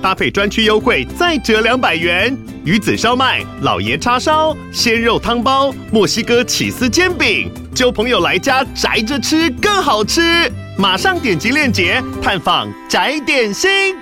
[0.00, 2.36] 搭配专区优惠再折两百元。
[2.64, 10.50] 鱼子烧麦、老爷叉烧、鲜肉汤包、墨西哥起司煎饼，揪朋友来家宅着吃更好吃。
[10.78, 13.96] 马上点击链接探访宅点心。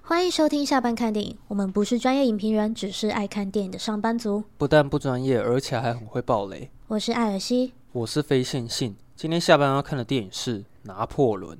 [0.00, 1.36] 欢迎收听下班看电影。
[1.48, 4.44] 我们不是专业影评人，只是爱看电影的上班族。
[4.56, 6.70] 不但不专业，而且还很会爆雷。
[6.88, 8.94] 我是艾尔西，我是非线性。
[9.16, 11.56] 今天下班要看的电影是《拿破仑》。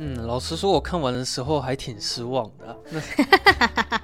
[0.00, 2.76] 嗯，老实说，我看完的时候还挺失望的啊。
[2.90, 4.00] 那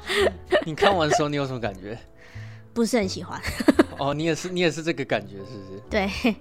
[0.66, 1.96] 你看完的时候，你有什么感觉？
[2.72, 3.40] 不是很喜欢。
[3.98, 5.80] 哦，你也是，你也是这个感觉，是不是？
[5.88, 6.34] 对。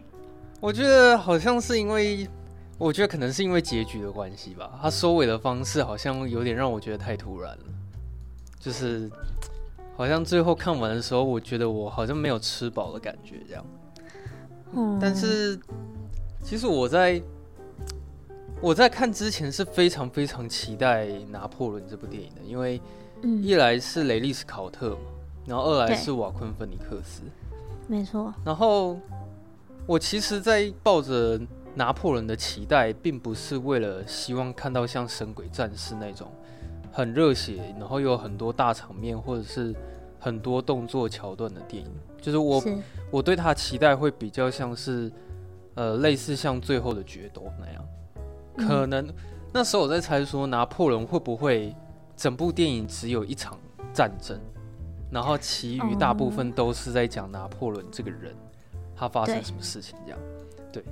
[0.60, 2.28] 我觉得好像是因为，
[2.80, 4.72] 我觉得可能是因为结局的关系吧。
[4.82, 7.64] 他收尾的方式好像有点让我觉得太突然了，
[8.60, 9.08] 就是
[9.96, 13.64] 好像最后看完的时候，我觉得我好像没有吃饱的感觉这样。
[14.72, 14.98] 嗯。
[15.00, 15.60] 但是
[16.44, 17.22] 其实我在。
[18.64, 22.80] 我在看之前是非常非常期待《拿破仑》这部电影的，因为
[23.22, 25.02] 一来是雷利·斯考特嘛，
[25.46, 27.24] 然后二来是瓦昆·芬尼克斯，
[27.90, 28.34] 没错。
[28.46, 28.98] 然后
[29.86, 31.38] 我其实，在抱着
[31.76, 36.32] 拿破仑的期待，并不是为了希望看到像《神鬼战士》那种
[36.90, 39.76] 很热血，然后有很多大场面或者是
[40.22, 41.92] 很多动作桥段的电影。
[42.22, 42.78] 就是我是
[43.12, 45.12] 我对他期待会比较像是，
[45.76, 47.86] 呃，类似像《最后的决斗》那样。
[48.58, 49.08] 可能
[49.52, 51.76] 那时候我在猜说，拿破仑会不会
[52.16, 53.58] 整部电影只有一场
[53.94, 54.40] 战争，
[55.12, 58.36] 然后其余大部分都是在讲拿破仑这个人，
[58.96, 60.20] 他发生什么事情这样。
[60.72, 60.84] 对，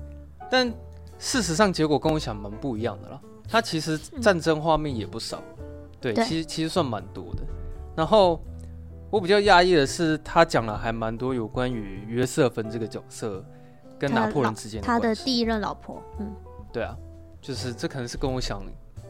[0.49, 0.71] 但
[1.17, 3.21] 事实上结果跟我想蛮不一样的啦。
[3.47, 5.41] 他其实战争画面也不少，
[5.99, 7.41] 对，其实其实算蛮多的。
[7.95, 8.41] 然后
[9.09, 13.43] 我比较讶异的是，他讲了还蛮多有关于约瑟芬这个角色
[13.99, 14.87] 跟拿破仑之间的。
[14.87, 16.33] 他的第一任老婆，嗯，
[16.71, 16.95] 对啊。
[17.41, 18.61] 就是这可能是跟我想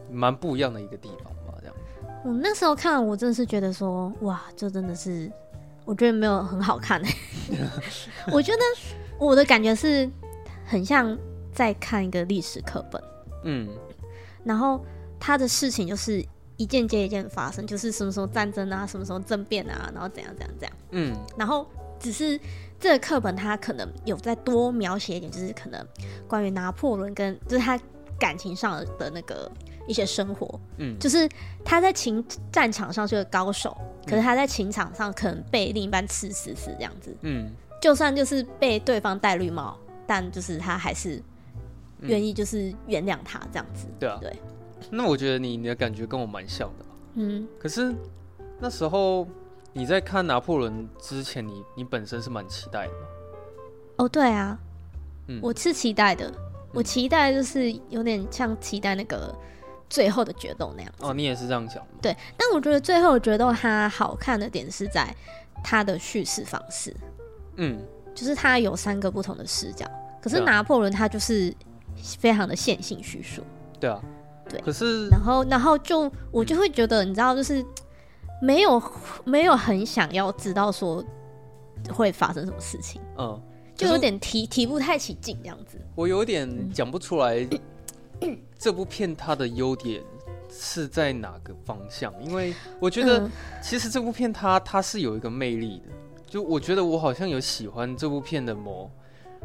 [0.09, 1.75] 蛮不一样的一个地方吧，这样。
[2.23, 5.31] 我那时候看，我真的是觉得说，哇，这真的是，
[5.85, 7.01] 我觉得没有很好看。
[8.31, 8.59] 我觉得
[9.17, 10.09] 我的感觉是
[10.65, 11.17] 很像
[11.53, 13.03] 在看一个历史课本，
[13.43, 13.67] 嗯，
[14.43, 14.79] 然后
[15.19, 16.23] 他的事情就是
[16.57, 21.65] 一件接一件发生，就是什么时候战争啊，什么时候政变啊，然后怎样怎样怎样，嗯，然后
[21.99, 22.39] 只是
[22.79, 25.83] 这个课本他可能有再多描写一点，就是可能
[26.27, 27.79] 关于拿破仑跟就是他。
[28.21, 29.51] 感情上的那个
[29.87, 31.27] 一些生活，嗯，就是
[31.65, 37.49] 他在情战场上是个高手，可是他在情场上可能被另一半吃死死这样子，嗯，
[37.81, 41.19] 就算就是被对方戴绿帽，但就是他还是
[42.01, 44.31] 愿意就是原谅他这样子，对啊，对。
[44.91, 47.47] 那我觉得你你的感觉跟我蛮像的，嗯。
[47.59, 47.91] 可是
[48.59, 49.27] 那时候
[49.73, 53.07] 你在看拿破仑之前你，你你本身是蛮期待的吗？
[53.97, 54.57] 哦，对啊，
[55.27, 56.31] 嗯，我是期待的。
[56.73, 59.35] 我期待就是有点像期待那个
[59.89, 61.05] 最后的决斗那样子。
[61.05, 61.89] 哦，你也是这样想吗？
[62.01, 65.13] 对，但我觉得最后的决斗它好看的点是在
[65.63, 66.95] 它的叙事方式，
[67.57, 67.81] 嗯，
[68.15, 69.85] 就是它有三个不同的视角，
[70.21, 71.53] 可是拿破仑他就是
[72.17, 73.43] 非常的线性叙述，
[73.79, 74.01] 对啊，
[74.49, 77.63] 对，可是然后然后就我就会觉得你知道就是
[78.41, 78.81] 没有
[79.25, 81.03] 没有很想要知道说
[81.93, 83.39] 会发生什么事情，嗯。
[83.81, 87.47] 就有点提提不太起劲这样子，我有点讲不出来，
[88.59, 90.03] 这部片它的优点
[90.51, 92.13] 是在哪个方向？
[92.23, 93.27] 因为我觉得
[93.61, 95.93] 其实这部片它它是有一个魅力的，
[96.27, 98.91] 就我觉得我好像有喜欢这部片的某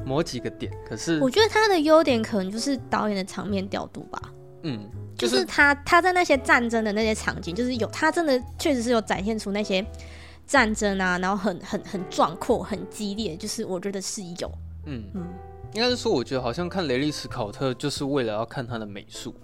[0.05, 4.21] 某几个点，可是我觉得它的优点可能就是导演的场面调度吧，
[4.65, 4.87] 嗯，
[5.17, 9.83] 就是他他在那些战争的那些场景，就是有他真的确实是有展现出那些。
[10.47, 14.51] 战争啊，然后很很很壮阔，很激烈，就是我觉得是有，
[14.85, 15.05] 嗯。
[15.15, 15.27] 嗯，
[15.75, 19.35] 应该是说，我觉得好像看雷利·斯考特就是为了要看他的美术。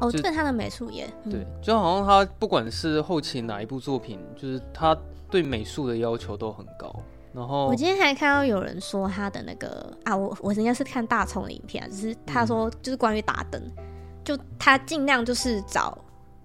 [0.00, 4.96] 哦，对他的美术也，嗯、对，就好像他不管是后期哪一部作品，就是他
[5.30, 6.92] 对美术的要求都很高。
[7.32, 13.84] 然后我今天还看到有人说他的那个啊，我我应该是看大葱的影片啊，就是他说就是关于打灯，嗯、
[14.24, 15.96] 就他尽量就是找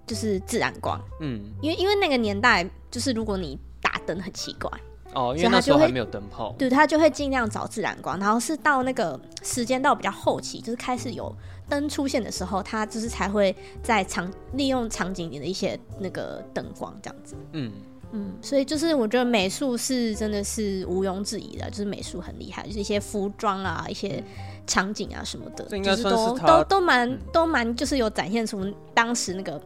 [0.05, 3.68] 就是自然光，嗯，因为因为那个年代就是如果你打
[3.99, 4.69] 灯很奇怪。
[5.15, 11.35] 哦，因为那时候还没有灯泡，对，他就会尽量找自然光，然后是到那个时间到比较后期，就是开始有
[11.67, 17.71] 灯出现的时候，他就是才会在场利用场景里的一些那个灯光这样子，嗯，
[18.11, 24.23] 嗯，所以就是我觉得美术是真的是毋庸置疑的，就是美术很厉害，就是一些服装啊，一些
[24.67, 29.59] 场景啊什么的，这应该算是都都都蛮都蛮就是有展现出当时那个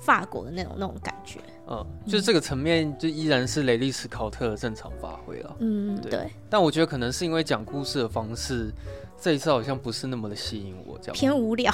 [0.00, 1.38] 法国的那种那种感觉。
[1.70, 5.56] 嗯，就是这个层面就依然是雷利史考特的正常发挥了。
[5.60, 6.30] 嗯，对，对。
[6.48, 8.72] 但我觉得可能是因为讲故事的方式，
[9.20, 11.72] 这一次好像不是那么的吸引我，这样偏无聊，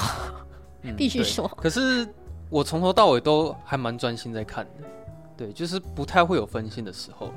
[0.82, 1.46] 嗯、 必须说。
[1.56, 2.06] 可是
[2.50, 4.88] 我从头到尾都还蛮专心在看的，
[5.36, 7.34] 对，就是不太会有分心的时候了。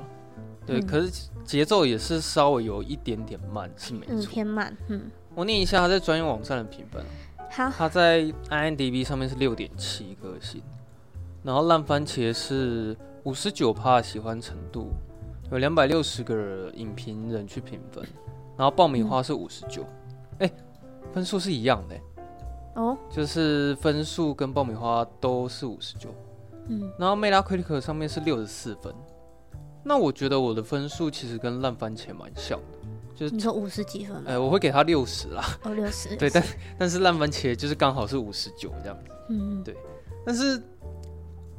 [0.66, 1.10] 对，嗯、可是
[1.44, 4.76] 节奏也是稍微有一点点慢，是没错、嗯，偏慢。
[4.88, 7.02] 嗯，我念一下他在专业网站的评分。
[7.50, 10.60] 好，他在 IMDB 上面是六点七颗星。
[11.48, 14.90] 然后烂番茄是五十九趴喜欢程度，
[15.50, 18.04] 有两百六十个影评人去评分，
[18.54, 19.82] 然后爆米花是五十九，
[20.40, 20.52] 哎，
[21.10, 21.96] 分数是一样的，
[22.74, 26.10] 哦，就是分数跟爆米花都是五十九，
[26.66, 28.94] 嗯，然后 Metacritic 上面是六十四分，
[29.82, 36.44] 那我觉得我的分数其实跟烂番茄蛮像的，就是你说五十几分，哎，我会给他六十啦，哦，六十， 对，但
[36.80, 39.74] 但是烂番茄就是刚好是五十九这样子，嗯，对，
[40.26, 40.62] 但是。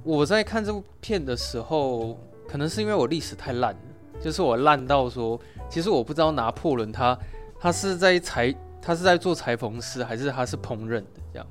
[0.04, 2.18] 我在看这部片的时候，
[2.48, 3.80] 可能是因为我历史太烂了，
[4.22, 7.18] 就是我烂到说，其实我不知道拿破仑他
[7.60, 11.48] 他是在裁，他是在做裁缝师，还是他是烹饪的这样，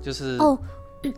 [0.00, 0.58] 就是哦，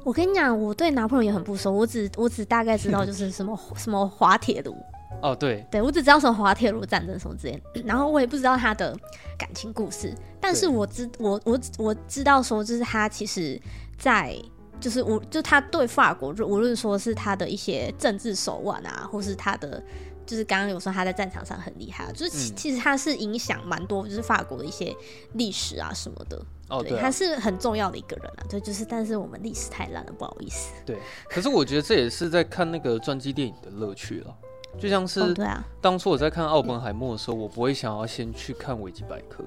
[0.02, 4.76] 我跟你讲，我对拿破仑也很不熟，我只我只大概知道就是什么什么滑铁卢，
[5.22, 8.96] 哦对，对我只知道什么滑铁卢战争什么之类的，然后我也不知道他的
[9.38, 13.60] 感情故事，但是我知我我我知道说，就是他其实，
[13.96, 14.36] 在。
[14.82, 19.80] 就是无，就他对法国，就无论说是他的一些政治手腕啊，或是他的，
[20.26, 24.92] 就是刚刚有说他在战场上很厉害，就是其其实他是影响蛮多，就是法国的一些
[25.34, 26.44] 历史啊什么的。
[26.68, 28.42] 哦，对，他是很重要的一个人啊。
[28.50, 30.72] 对，就是但是我们历史太烂了，不好意思。
[30.84, 30.98] 对，
[31.30, 34.34] 可是我觉得这也是在看那个传记电影的乐趣了。
[34.80, 39.44] 就像是，对啊，当初我在看奥本海默的时候，我不会想要先去看维基百科，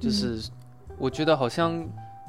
[0.00, 0.42] 就是
[0.98, 1.86] 我觉得好像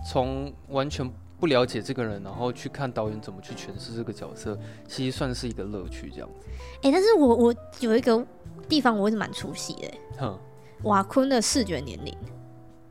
[0.07, 1.11] 从完全。
[1.43, 4.57] 不了解这个人，然后去看导演怎么去诠释这个角色，
[4.87, 6.47] 其实算是一个乐趣，这样子。
[6.75, 8.25] 哎、欸，但是我我有一个
[8.69, 10.39] 地方我是蛮出戏的，哼，
[10.83, 12.17] 瓦昆的视觉年龄。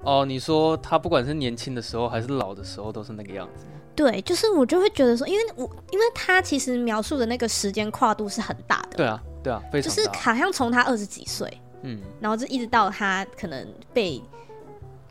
[0.00, 3.64] 哦，你说他不管是年轻的时候还是老的时候，都是那个样子。
[3.96, 8.98] 对，就是我就会觉得说，因为我因为他其实描述的那个时间跨度是很大的。
[8.98, 9.96] 对啊，对啊，非常大。
[9.96, 14.22] 就是好像从他二十几岁，嗯，然后就一直到他可能被。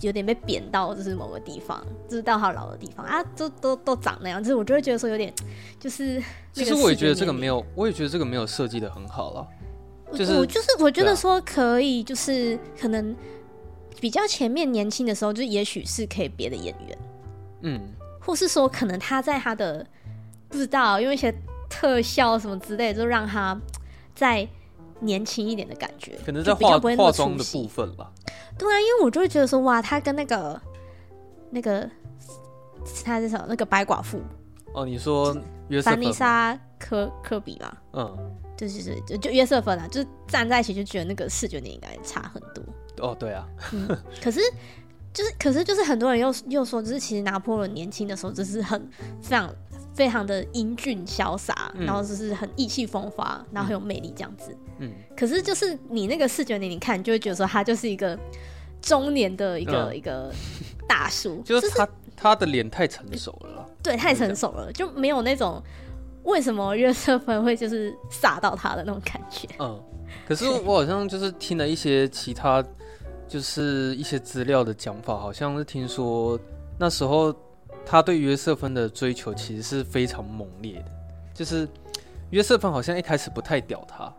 [0.01, 5.33] 有点被贬到就是某个地方，就是到他老的地方啊，都都都长那样，就是我就会觉得说有点，
[5.79, 6.21] 就是
[6.51, 9.47] 其实我也觉得这个没有，我也觉得这个没有设计的很好了。
[10.13, 13.15] 就是我就是我觉得说可以，就是可能
[13.99, 16.97] 比较前面年轻的时候，就也许是可以别的演员，
[17.61, 17.81] 嗯，
[18.19, 19.85] 或是说可能他在他的
[20.49, 21.33] 不知道用一些
[21.69, 23.59] 特效什么之类的，就让他
[24.15, 24.47] 再。
[25.03, 28.11] 年轻一点的感觉，可能在化化妆的部分吧。
[28.57, 30.61] 对啊，因为我就会觉得说，哇，他跟那个
[31.49, 31.89] 那个
[33.03, 34.21] 他是什么那个白寡妇
[34.73, 35.35] 哦，你说
[35.69, 37.77] 约瑟凡妮莎科科比嘛？
[37.93, 38.17] 嗯，
[38.57, 42.63] 就是就就就约瑟芬啊，就是站在一起就觉得那个视觉点应该差很多。
[42.99, 43.87] 哦，对啊，嗯，
[44.21, 44.39] 可是
[45.13, 48.79] 就是可是就是很多人又又说，就是其实拿破仑年轻的时候就是很
[49.21, 49.53] 非常。
[49.93, 54.55] 非常的英俊潇洒，嗯、然后就是很意气风发，然后很有魅力这样子。
[54.79, 58.17] 嗯，可是就是你那个视觉年龄看，你就会觉得说他就是一个
[58.81, 60.31] 中年的一个、嗯、一个
[60.87, 65.61] 大叔， 就是他、就是、他的脸太成熟了，对，太成熟了，就没有那种
[66.23, 69.47] 为什么约瑟芬会就是傻到他的那种感觉。
[69.59, 69.83] 嗯，
[70.25, 72.63] 可是我好像就是听了一些其他
[73.27, 76.39] 就是一些资料的讲法，好像是听说
[76.79, 77.35] 那时候。
[77.85, 80.91] 他对约瑟芬的追求其实是非常猛烈的，
[81.33, 81.67] 就是
[82.29, 84.13] 约瑟芬好像一开始不太屌他，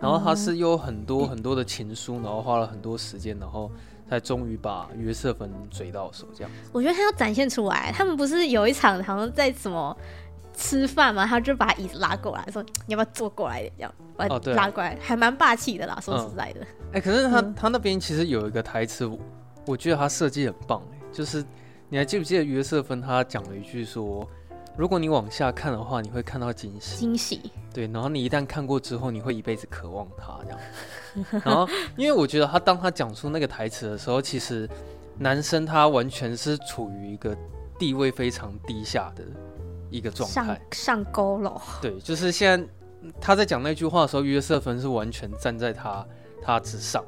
[0.00, 3.70] 然后他是有很多很多的情书，然后花了很多时间，然后
[4.08, 6.26] 才终于把约瑟芬追到手。
[6.34, 9.96] 这样，我觉得他要展现出来，他们不是有一场好像在什么
[10.54, 15.98] 吃饭嘛，他就把椅子拉过来说：“你要不要坐过来一点？”这样把拉过来，还蛮霸气的啦。
[16.02, 16.60] 说实在的，
[16.92, 19.10] 哎，可是他他那边其实有一个台词，
[19.66, 21.42] 我觉得他设计很棒，就是。
[21.90, 24.24] 你还记不记得约瑟芬他讲了一句说
[24.78, 27.50] ：“如果你往下看的话，你会看到惊喜。”惊喜。
[27.74, 30.58] 对，然后你一旦看过之后，你会一辈子渴望他这样。
[31.44, 34.68] 然后，因为我觉得他当他讲出那个台词的时候，其实
[35.18, 37.36] 男生他完全是处于一个
[37.76, 39.24] 地位非常低下的
[39.90, 40.34] 一个状态，
[40.70, 41.60] 上上钩了。
[41.82, 42.68] 对，就是现在
[43.20, 46.06] 他在讲那句话的时候，约瑟芬是完全站在他
[46.40, 47.04] 他之上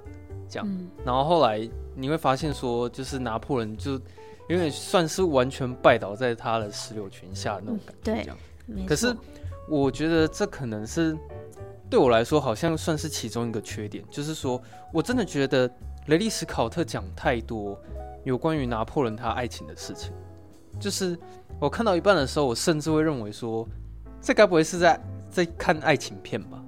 [0.48, 0.68] 这样。
[0.68, 0.90] 嗯。
[1.04, 4.00] 然后后来你会发现说，就是拿破仑就。
[4.48, 8.36] 因为算是完全拜倒在他的石榴裙下那种感觉，
[8.86, 9.14] 可是
[9.68, 11.16] 我觉得这可能是
[11.88, 14.60] 对我来说好像算是其中一个缺点，就是说
[14.92, 15.70] 我真的觉得
[16.06, 17.80] 雷利史考特讲太多
[18.24, 20.12] 有关于拿破仑他爱情的事情，
[20.80, 21.18] 就是
[21.60, 23.66] 我看到一半的时候，我甚至会认为说，
[24.20, 26.62] 这该不会是在在看爱情片吧？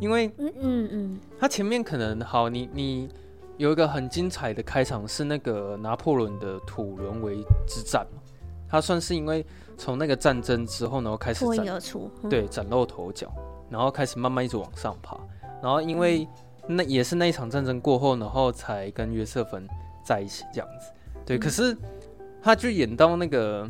[0.00, 3.08] 因为嗯嗯嗯，他前面可能好，你你
[3.56, 8.22] 有一个很精彩的开场是那个拿破仑的土伦维之战嘛，
[8.68, 9.44] 他算是因为
[9.76, 13.32] 从那个战争之后然后开始脱颖而出，嗯、对，崭露头角。
[13.70, 15.18] 然后开始慢慢一直往上爬，
[15.62, 16.28] 然后因为
[16.66, 19.66] 那也是那一场战争过后，然后才跟约瑟芬
[20.04, 20.92] 在一起这样子。
[21.24, 21.74] 对，嗯、可是
[22.42, 23.66] 他就演到那个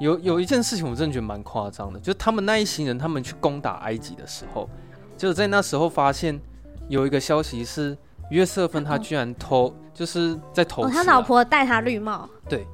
[0.00, 4.68] 有有一件事情，我真的觉得蛮夸张的，就是他们那一行人他们去攻打埃及的时候，
[5.16, 6.40] 就在那时候发现
[6.88, 7.96] 有一个消息是
[8.30, 12.28] 约瑟芬他居然偷，哦、就是在偷、啊哦，他老婆戴他绿帽。
[12.48, 12.66] 对，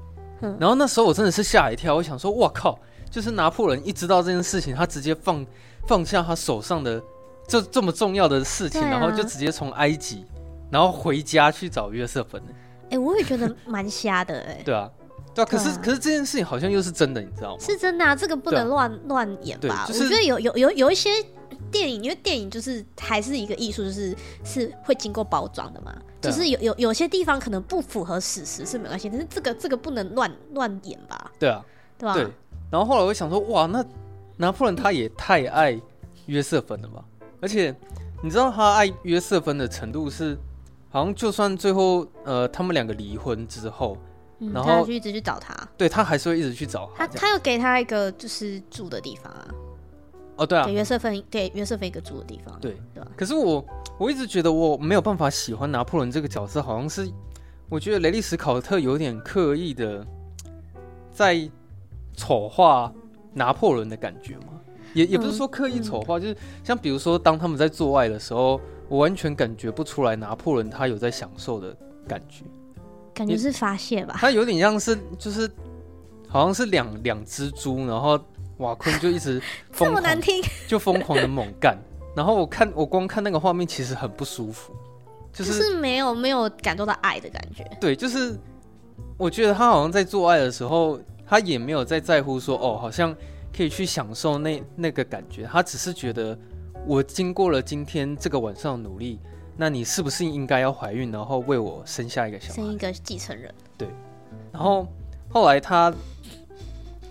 [0.43, 2.79] 嗯、然后那时候我真的是吓一跳，我想说，哇靠，
[3.11, 5.45] 就是拿破仑一知道这件事情，他直接放。
[5.87, 7.03] 放下他手上的
[7.49, 10.27] 这这么重要的事情，啊、然后就直接从埃及，
[10.71, 12.41] 然后回家去找约瑟芬。
[12.85, 14.63] 哎、欸，我也觉得蛮瞎的哎、欸。
[14.63, 14.89] 对啊，
[15.35, 15.49] 对啊。
[15.51, 17.57] 可是可是这件事情好像又是真的，你知道吗？
[17.59, 19.87] 是真的啊，这个不能乱乱、啊、演吧？
[19.89, 21.11] 就是、我觉得有有有有一些
[21.71, 25.91] 电影，因为电影就是还是一个艺术，就是是会经过包装的嘛。
[25.91, 31.31] 啊、就是有有有些地方可能不符合史实是没关系，但是这个这个不能乱乱演吧？
[31.39, 31.65] 对啊，
[31.99, 32.15] 对吧？
[32.15, 32.27] 对。
[32.71, 33.85] 然后后来我想说，哇，那。
[34.37, 35.79] 拿破仑他也太爱
[36.25, 37.05] 约瑟芬了吧？
[37.43, 37.77] 而且
[38.23, 40.35] 你知道他爱约瑟芬的程度是，
[40.89, 43.99] 好像就算最后呃他们两个离婚之后，
[44.39, 47.07] 嗯、然后就一直去找他，对他还是会一直去找他。
[47.07, 49.47] 他他有给他一个就是住的地方啊。
[50.41, 52.59] 哦，对啊，给约瑟芬给约瑟芬一个住的地方。
[52.61, 53.03] 对对。
[53.17, 53.65] 可是我
[53.99, 57.09] 我一直觉得我没有办法喜欢拿破仑这个角色，好像是
[57.69, 60.05] 我觉得雷利史考特有点刻意的
[61.13, 61.49] 在
[62.15, 62.93] 丑化。
[63.33, 64.61] 拿破仑的感觉嘛？
[64.93, 71.73] 也也不是说刻意丑化，嗯、就是像比如说，当他们在做爱的时候，我完全感觉不出来拿破仑他有在享受的
[72.09, 72.45] 感觉，
[73.15, 74.17] 感觉是发泄吧？
[74.19, 75.49] 他有点像是就是
[76.27, 78.19] 好像是两两只猪，然后
[78.61, 79.43] 瓦昆就一直
[79.75, 81.77] 这么难听， 就疯狂的猛干，
[82.15, 84.73] 然后我看我光看那个画面其实很不舒服，
[85.33, 87.69] 就是、就是没有没有感受到爱的感觉。
[87.81, 88.39] 对，就是
[89.17, 91.01] 我觉得他好像在做爱的时候。
[91.33, 93.15] 他也没有在在乎说哦，好像
[93.57, 95.45] 可以去享受那那个感觉。
[95.45, 96.37] 他只是觉得，
[96.89, 99.21] 我经过了今天这个晚上的努力，
[99.57, 103.55] 那你是不是应该要怀孕，然后为我生下一个小孩，生一个继承人？
[103.79, 103.87] 对。
[104.51, 104.89] 然后
[105.29, 105.95] 后来他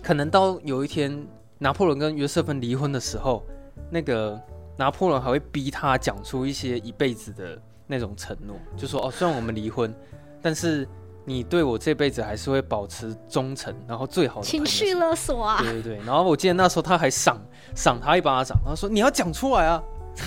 [0.02, 1.26] 可能到有一天，
[1.60, 3.46] 拿破仑跟约瑟芬离婚的时候，
[3.88, 4.36] 那个
[4.76, 9.94] 拿破仑还会逼他讲出一些一辈子的那种承诺，就说哦，虽然我们离婚，
[10.42, 10.88] 但是。
[11.26, 15.58] 你对我这辈子还是会保持忠诚，然后最好的情绪勒索啊！
[15.60, 17.38] 对对对，然后我记得那时候他还赏
[17.76, 19.82] 赏他一巴掌，他说你要讲出来啊，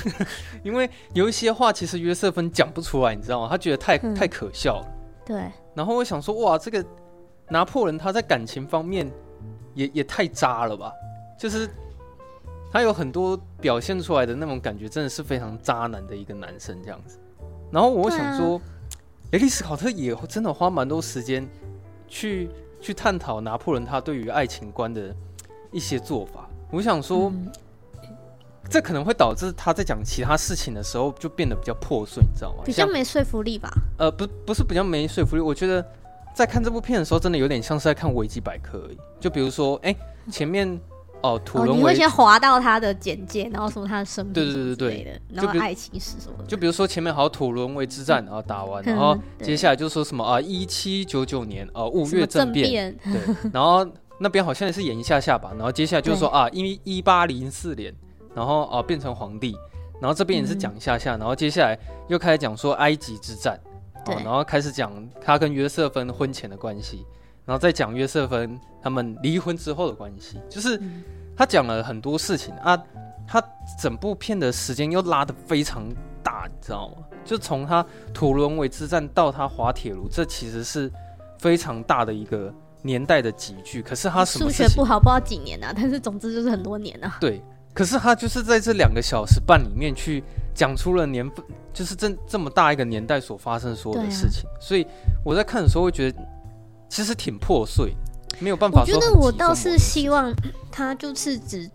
[0.63, 3.48] 因为有一些话其实约瑟芬讲不出来，你知道吗？
[3.50, 4.88] 他觉得太、嗯、太可笑了。
[5.25, 5.52] 对。
[5.74, 6.86] 然后我想说，哇，这个
[7.50, 9.12] 拿破仑他在感情方面
[9.74, 10.94] 也也太渣了吧？
[11.43, 11.69] 就是
[12.71, 17.19] 他有很多表现出来的那种感觉，真的是非常渣男的一个男生这样子。
[17.69, 18.62] 然后我想说。
[19.31, 21.50] 雷利斯考特也真的花蛮多时间
[22.07, 22.47] 去
[22.79, 25.12] 去探讨拿破仑他对于爱情观的
[25.71, 26.47] 一些做法。
[26.69, 27.51] 我想说，嗯、
[28.69, 32.62] 这可能会导致他在讲其他事情的时候就变得比较破碎，你知道吗？
[32.63, 33.71] 比较没说服力吧？
[33.97, 35.41] 呃，不，不是比较没说服力。
[35.41, 35.83] 我觉得
[36.35, 38.97] 在看这部片的时候，真的有点像是在看维基百科而已。
[39.19, 40.79] 就比如说，哎、欸，前面。
[41.24, 46.46] 哦，土伦、哦、你会先滑到他的简介，然后说他的生命，对对对对对，然后爱情史什么的。
[46.46, 53.88] 就比如说前面好像土伦维之战，然后打完，然后接下来就说什么啊，一七九九年啊，五月政变，对，然后
[54.20, 57.96] 那边好像也是演一下下吧，然后接下来就是说啊，一一八零四年，
[58.36, 59.56] 然后啊变成皇帝，
[60.01, 63.58] 然后这边也是讲一下下，然后接下来又开始讲说埃及之战，
[64.08, 67.06] 哦，然后开始讲他跟约瑟芬婚前的关系。
[67.45, 70.79] 然后再讲约瑟芬他们离婚之后的关系，就是
[71.35, 72.81] 他讲了很多事情啊，
[73.27, 73.43] 他
[73.81, 75.83] 整部片的时间又拉得非常
[76.23, 77.03] 大，你知道吗？
[77.25, 80.91] 就从他土伦维之战到他滑铁卢，这其实是
[81.38, 83.81] 非常大的一个年代的集聚。
[83.81, 87.17] 可是他什么数学不好，不知道几年啊， 但是总之就是很多年啊。
[87.19, 87.41] 对，
[87.73, 90.23] 可是他就是在这两个小时半里面去
[90.53, 94.50] 讲出了年份，就是这这么大一个年代所发生所有的事情。
[94.50, 94.85] 啊、所以
[95.25, 96.21] 我在看的时候会觉得。
[96.93, 97.91] 其实挺破碎，
[98.39, 98.81] 没有办法。
[98.81, 100.31] 我觉得我倒是希望
[100.71, 101.67] 他就是只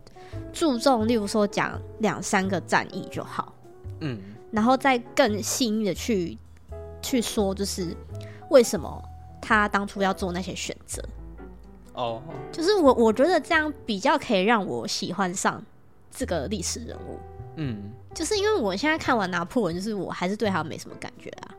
[0.52, 3.52] 注重，例如说讲两三个战役就好，
[3.98, 4.20] 嗯，
[4.52, 6.38] 然后再更细腻的去
[7.02, 7.88] 去说，就是
[8.50, 9.02] 为什么
[9.42, 11.02] 他当初要做那些选择。
[11.94, 12.22] 哦，
[12.52, 15.60] 就是我我觉得这样比较可以让我喜欢上
[16.12, 17.18] 这个历史人物。
[17.56, 21.50] 嗯，就是因为我现在看完拿破仑，就是我还是对他没什么感觉啊。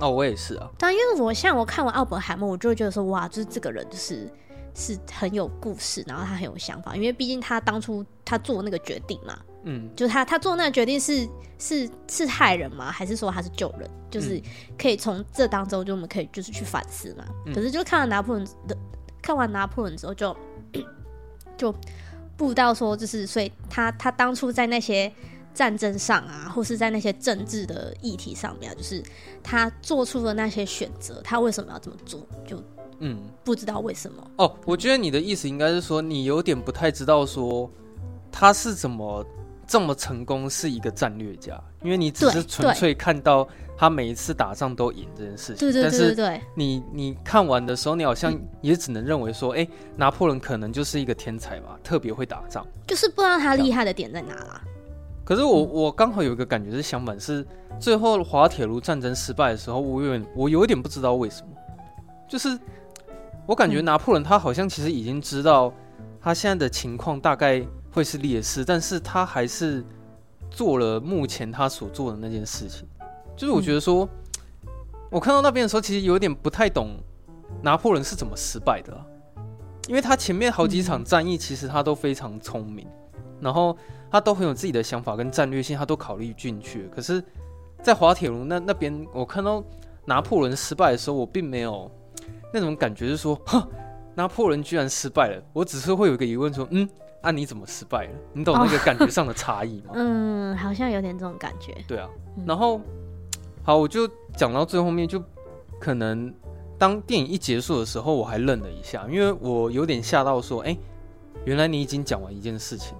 [0.00, 0.70] 哦，我也是啊。
[0.78, 4.30] 但因为我像我看完奥本海默，我就会觉得说，哇，就是这个人就是
[4.74, 9.38] 是很有故事，然后他很有想法，因为毕竟他当初他做那个决定嘛。
[9.68, 12.92] 嗯，就是他，他做那个决定是是是害人吗？
[12.92, 13.90] 还是说他是救人？
[14.08, 14.40] 就是
[14.78, 17.24] 可以从这当中，就我们可以就是去反思嘛。
[17.46, 18.76] 嗯、可是就看完拿破仑的，
[19.20, 20.36] 看完拿破仑之后就，
[21.56, 21.74] 就就
[22.36, 25.12] 不知道说，就是所以他他当初在那些
[25.56, 29.02] 战争上啊，或是在那些政治的议题上面，就是
[29.42, 32.20] 他做出的那些选择，他为什么要这么做？
[32.46, 32.62] 就
[32.98, 34.30] 嗯，不知道为什么。
[34.36, 37.70] 哦，我觉得你的意思应该是说，你有点不太知道说
[38.30, 39.24] 他是怎么。
[39.68, 45.56] 这么成功是一个战略家，因为你只是纯粹看到他每一次打仗都赢这件事情。
[45.56, 46.40] 对对对对对。
[46.54, 52.64] 你你看完的时候，你好像也只能认为说，哎、嗯，拿破仑可能就是一个天才吧，特别会打仗。
[52.86, 54.62] 就是不知道他厉害的点在哪啦。
[55.26, 57.46] 可是我我刚好有一个感觉是相反，是
[57.78, 61.48] 最后滑铁卢战争失败的时候，我有点我有一点不知道为什么，
[62.26, 62.58] 就是
[63.44, 65.70] 我感觉拿破仑他好像其实已经知道
[66.20, 67.62] 他现在的情况大概。
[67.92, 69.82] 会是劣势，但是他还是
[70.50, 72.86] 做了目前他所做的那件事情。
[73.34, 74.06] 就是我觉得说，
[74.66, 74.68] 嗯、
[75.10, 76.90] 我看到那边的时候，其实有点不太懂
[77.62, 79.00] 拿破仑是怎么失败的、啊，
[79.88, 83.74] 因为他前面好几场战役，其实他都非常聪明，嗯、然后
[84.10, 86.88] 他都很有自己的想法跟战略性，他都考虑进去。
[86.94, 87.22] 可是，
[87.82, 89.62] 在滑铁卢那那边，我看到
[90.04, 91.90] 拿破仑失败的时候，我并没有
[92.52, 93.66] 那种感觉，是说，哈，
[94.14, 95.42] 拿破仑居然失败了。
[95.52, 96.88] 我只是会有一个疑问，说，嗯。
[97.22, 98.10] 那、啊、你怎么失败了？
[98.32, 99.94] 你懂那个感觉上的差异吗？
[99.94, 101.76] 嗯，好像有点这种感觉。
[101.88, 102.08] 对啊，
[102.46, 102.80] 然后
[103.64, 105.20] 好，我就讲到最后面，就
[105.80, 106.32] 可能
[106.78, 110.78] 当电影一结束的时候，我还愣了一下，因为我有点吓到，说，哎、欸，
[111.44, 112.96] 原来你已经讲完一件事情。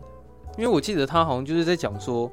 [0.57, 2.31] 因为我记得他好像就是在讲说，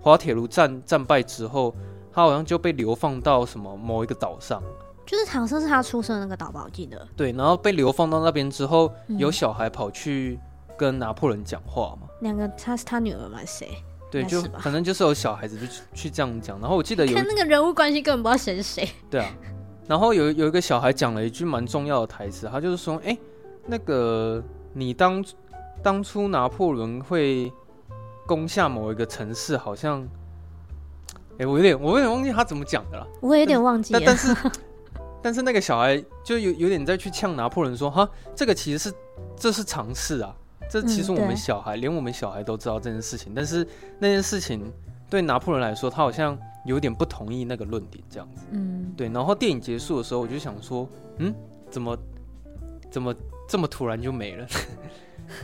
[0.00, 1.74] 滑铁卢战战败之后，
[2.12, 4.62] 他好像就被流放到什么某一个岛上，
[5.06, 7.06] 就是好像是他出生的那个岛吧，我记得。
[7.16, 10.38] 对，然后被流放到那边之后，有小孩跑去。
[10.74, 12.08] 跟拿破仑讲话嘛？
[12.22, 13.38] 两个，他是他女儿吗？
[13.46, 13.68] 谁？
[14.10, 16.58] 对，就反正就是有小孩子就去这样讲。
[16.58, 18.88] 然后我记得有看那个人物关系，根本不知道谁是谁。
[19.08, 19.30] 对啊，
[19.86, 23.18] 然后有有一个小孩讲了一句蛮重要的台词，他就是说：“哎、欸，
[23.66, 25.22] 那个你当
[25.82, 27.52] 当初拿破仑会
[28.26, 30.06] 攻下某一个城市，好像……
[31.32, 33.06] 哎、欸，我有点我有点忘记他怎么讲的了。
[33.20, 34.00] 我有点忘记了。
[34.04, 34.36] 但是
[35.22, 38.94] 但是那个小孩就有有点在去呛拿破仑说：哈，这个其实是
[39.36, 40.36] 这是常识啊。”
[40.70, 43.66] 这其实我们小孩，嗯、连我们小孩都知道这件事情，但是
[43.98, 44.72] 那件事情
[45.10, 48.44] 对拿破仑来说，他好像有点不同意那个论点，这样子。
[48.52, 49.08] 嗯，对。
[49.08, 51.34] 然后电影结束的时候，我就想说，嗯，
[51.70, 51.98] 怎么
[52.90, 53.14] 怎么
[53.46, 54.46] 这么突然就没了？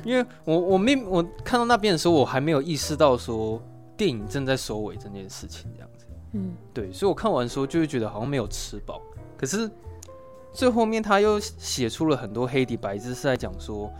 [0.05, 3.63] 因为我我没我看到那边的时候，我还没有意识到说
[3.97, 6.07] 电影正在收尾这件事情，这样子。
[6.33, 6.93] 嗯，对。
[6.93, 9.01] 所以我看完的时候，就会觉得好像没有吃饱。
[9.37, 9.71] 可是
[10.53, 13.91] 最后面他又写出了很多黑底白字，是在讲说。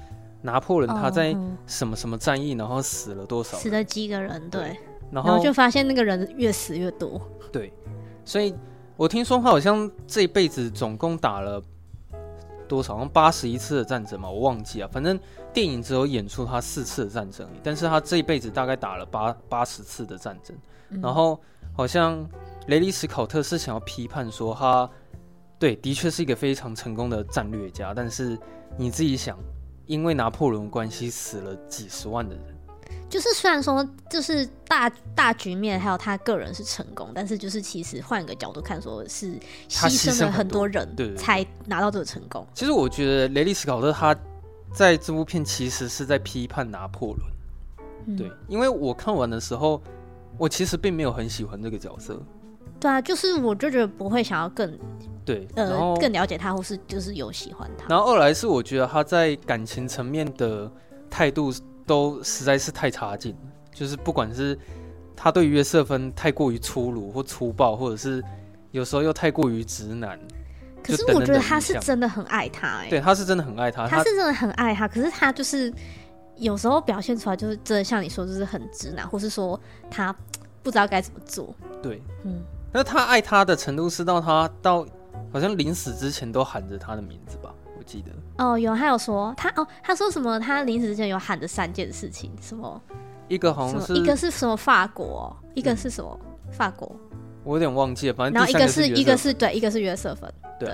[0.41, 1.37] 拿破仑他在
[1.67, 3.59] 什么什么战役，然后死了多少？
[3.59, 4.49] 死了几个人？
[4.49, 4.79] 对，
[5.11, 7.21] 然后就发现那个人越死越多。
[7.51, 7.73] 对，
[8.25, 8.55] 所以
[8.97, 11.61] 我听说他好像这一辈子总共打了
[12.69, 12.95] 多少？
[12.95, 14.89] 好像八十一次的战争嘛，我忘记啊。
[14.93, 15.19] 反正
[15.53, 20.57] 电影只有演出他四次的战争，但是他这一辈子大概打了八八十次的战争。
[21.03, 21.41] 然后
[21.75, 22.25] 好像
[22.69, 24.89] 雷利·史考特是想要批判说他，
[25.59, 28.39] 对，的确是一个非常成功的战略家，但是
[28.77, 29.37] 你自己想。
[29.87, 32.45] 因为拿破仑关系死了几十万的人，
[33.09, 39.33] 就是虽然说就是大大局面还有他个人是成功，但是就是其实换一个角度看，说是
[39.69, 42.47] 牺牲了很多人，对，才拿到这个成功。
[42.55, 44.15] 其实我觉得雷利斯考特他
[44.73, 47.21] 在这部片其实是在批判拿破仑，
[48.07, 49.81] 嗯、对，因为我看完的时候，
[50.37, 52.21] 我其实并没有很喜欢这个角色。
[52.79, 54.79] 对啊，就是我就觉得不会想要更
[55.25, 57.87] 对，呃，更了解他，或是就是有喜欢他。
[57.89, 60.71] 然后二来是我觉得他在感情层面的
[61.11, 61.53] 态度
[61.89, 63.35] 都实在是太差劲，
[63.75, 64.57] 就是不管是
[65.17, 68.23] 他对约瑟芬太过于粗鲁或粗暴，或者是
[68.71, 70.17] 有时候又太过于直男。
[70.81, 74.87] 可是我觉得他是真的很爱他，欸，哎，对，他是真的很爱他，他是真的很爱他。
[74.87, 75.73] 可是他就是
[76.37, 79.59] 有时候表现出来就是真的像你说，就是很直男，或是说
[79.91, 80.15] 他
[80.63, 81.53] 不知道该怎么做。
[81.83, 82.41] 对，嗯。
[82.71, 84.87] 那他爱他的程度是到他到
[85.33, 87.53] 好像临死之前都喊着他的名字吧？
[87.89, 88.13] 我记得
[88.45, 90.39] 哦，有他有说他哦，他说什么？
[90.39, 92.79] 他临死之前有喊的三件事情，什么？
[93.29, 96.21] 一个好像是一个是什么法国，一个是什么
[96.53, 96.95] 法国？
[97.45, 100.31] 我有点忘记了，反正然后一个是一个是对，一个是约瑟芬。
[100.61, 100.71] 对，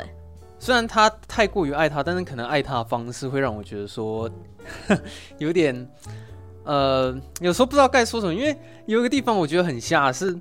[0.59, 4.29] 虽然他太过于爱他，但是可能爱他的方式会让我觉得说
[5.38, 5.88] 有点
[6.64, 10.37] 呃，有时候不知道该说什么，因为有一个地方我觉得很瞎，是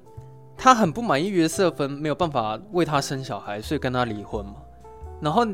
[0.58, 4.56] 他很不满意约瑟芬没有办法为他生小孩，所以跟他离婚嘛。
[5.22, 5.46] 然后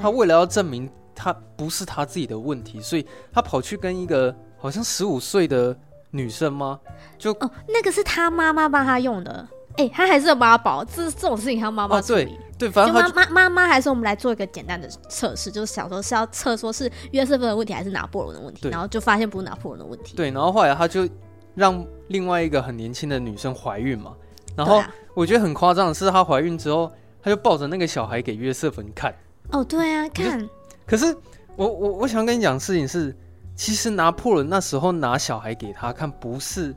[0.00, 5.76] 他为了要证明他不是他自己的问题，所以他跑去跟一个好像十五岁的
[6.10, 6.80] 女生吗？
[7.18, 9.48] 就哦，那个是他妈妈帮他用的。
[9.76, 12.24] 哎、欸，他还是有妈宝，这这种事情他妈妈处理。
[12.58, 20.16] 对对，反正妈妈妈妈还是我们来做一个简单的测试，就是想说是要测说是约瑟芬的问题还是拿破仑的问题，然后就发现不是拿破仑的问题。
[20.16, 21.08] 对，然后后来他就
[21.54, 24.12] 让另外一个很年轻的女生怀孕嘛，
[24.56, 24.82] 然后
[25.14, 26.90] 我觉得很夸张的是，她怀孕之后，
[27.22, 29.14] 他就抱着那个小孩给约瑟芬看。
[29.50, 30.48] 哦，对啊，看。
[30.86, 31.14] 可是
[31.56, 33.16] 我我我想跟你讲的事情是，
[33.54, 36.74] 其实拿破仑那时候拿小孩给他看，不是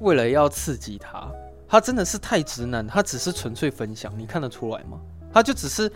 [0.00, 1.30] 为了要刺激他。
[1.68, 5.00] 他真的是太直男，他只是纯粹分享，你看得出来吗？
[5.32, 5.90] 他就只是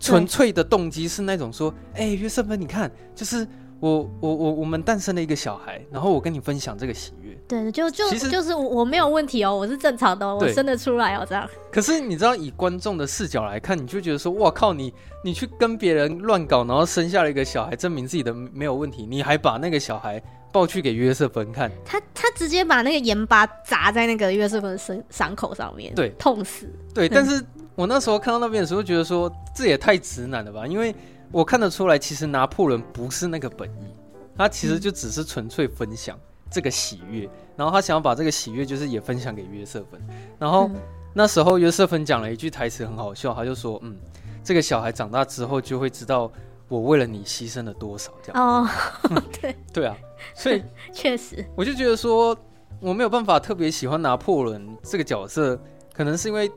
[0.00, 3.46] 纯粹的动机是那种说，哎，约瑟芬，你看，就是
[3.80, 7.36] 我我我我们诞生了一个小孩，然后我跟你分享这个喜悦。
[7.46, 11.48] 对，就就其实就是我我没有问题哦，我是正常的哦，我生得出来哦，这样。
[11.72, 14.92] 可是你知道，以观众的视角来看，你就觉得说，哇靠，你
[15.24, 20.22] 你去跟别人乱搞，然后生下了一个小孩，证明自己的没有问题，你还把那个小孩。
[20.50, 26.66] 抱去给约瑟芬看，他他直接把那个盐巴砸在那个约瑟芬的伤伤口上面，对，痛死。
[26.94, 30.66] 对，但是我那时候看到那边的时候，觉得说这也太直男了吧？
[30.66, 30.92] 因为
[31.30, 33.94] 我看得出来，其实拿破仑不是那个本意，
[34.36, 36.18] 他其实就只是纯粹分享
[36.50, 40.00] 这个喜悦，嗯、然后他想要把这个喜悦就是也分享给约瑟芬。
[40.38, 40.76] 然后、嗯、
[41.14, 43.96] 那时候约瑟芬讲了一句台词很好笑，他就说：“嗯，
[44.42, 46.30] 这个小孩长大之后就会知道。”
[46.68, 48.12] 我为了你牺牲了多少？
[48.22, 48.68] 这样哦，
[49.40, 49.96] 对对啊，
[50.34, 50.62] 所以
[50.92, 52.36] 确实，我就觉得说
[52.78, 55.58] 我没有办法特别喜欢拿破仑这个角色，
[55.94, 56.50] 可能是因为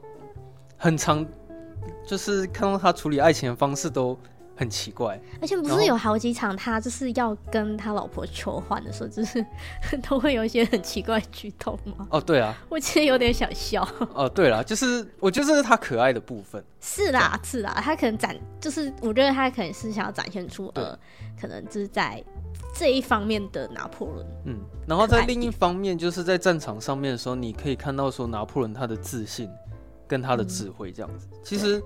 [0.76, 1.26] 很长，
[2.06, 4.20] 就是看到他处理爱情的方式都。
[4.62, 9.44] 很奇怪，而且不是有好几场他就是要跟他老婆求欢的时候，就是
[10.08, 12.08] 都会有一些很奇怪的举动吗？
[12.12, 13.82] 哦，对啊，我其实有点想笑。
[14.14, 16.64] 哦，对啦，就是我觉得这是他可爱的部分。
[16.80, 20.96] 是啦，是啦，他可能展，就是我觉得他可能是想要展现出呃，
[21.42, 22.24] 可能就是在
[22.76, 24.28] 这一方面的拿破仑。
[24.46, 29.50] 嗯，然后在另一方面，就是在战场上面的时候，你可以看到说拿破仑他的自信
[30.08, 31.28] 跟他的智慧这样子。
[31.32, 31.82] 嗯、其实。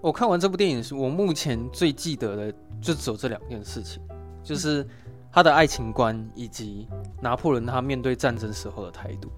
[0.00, 4.02] 我看完这部电影，是我目前最记得的，就只有这两件事情，
[4.42, 4.86] 就是
[5.30, 6.88] 他的爱情观以及
[7.20, 9.28] 拿破仑他面对战争时候的态度。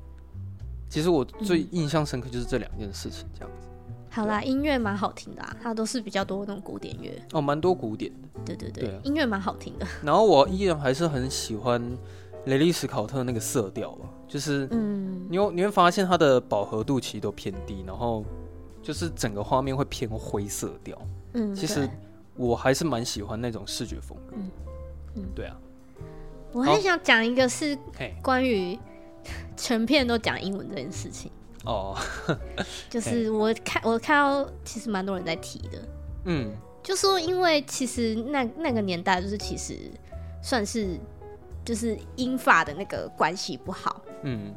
[0.88, 3.66] 其实我最印象深刻就是这两件事情，这样子。
[4.08, 8.28] 好啦，音乐蛮好听的啊，它都是比较多那种古典乐哦，蛮多古典的。
[8.44, 9.86] 对对对，音乐蛮好听的。
[10.02, 11.82] 然后我依然还是很喜欢
[12.44, 18.24] 雷利史考特那个色调吧，就是嗯，你你会发现它的饱和度其实都偏低，然后。
[18.82, 20.98] 就是整个画面会偏灰色调，
[21.34, 21.88] 嗯，其实
[22.36, 24.50] 我还是蛮喜欢那种视觉风格，嗯
[25.16, 25.56] 嗯，对啊。
[26.52, 27.78] 我很想讲一个是
[28.22, 28.78] 关于
[29.56, 31.30] 全片都讲英文这件事情。
[31.64, 31.96] 哦，
[32.90, 35.88] 就是我看我看到其实蛮多人在提的，
[36.24, 39.78] 嗯，就说因为其实那那个年代就是其实
[40.42, 40.98] 算是
[41.64, 44.52] 就是英法的那个关系不好，嗯，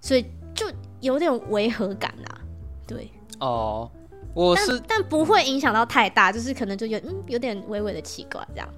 [0.00, 0.66] 所以就
[1.00, 2.40] 有点违和感啊，
[2.86, 3.08] 对。
[3.40, 3.90] 哦，
[4.34, 8.68] 我是但，但不会影响到太大，就是可能就有嗯有点微微的奇怪这样。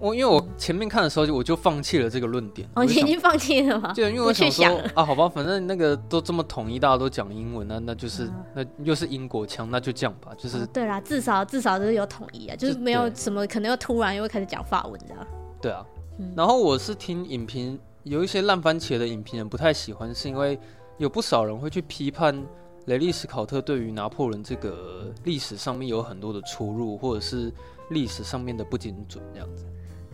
[0.00, 2.68] 我因为我前面看的时候我就放弃了这个论点。
[2.76, 3.92] 哦，你已经放弃了吗？
[3.92, 10.30] 就因为我想说想啊，好吧，反正那个都这么统一，大家都讲英文，那那就是、嗯、那又是英国腔，那就这样吧。
[10.38, 15.26] 就是、哦、对啦，至少至少就是有统一啊，就是没有什么可能又突然又会开始讲法文这样。
[15.60, 15.84] 对啊，
[16.18, 20.56] 嗯、然后我是听影评，有一些烂番茄的影评人不太喜欢，是因为
[20.98, 22.40] 有不少人会去批判。
[22.88, 27.52] 雷利史考特对于拿破仑这个历史上面有很多的出入，或者是
[27.90, 29.66] 历史上面的不精准这样子。